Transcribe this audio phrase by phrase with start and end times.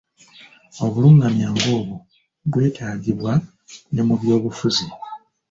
[0.85, 1.97] Obulungamya ng'obwo
[2.51, 3.33] bwetaagibwa
[3.93, 4.87] ne mu byobufuzi.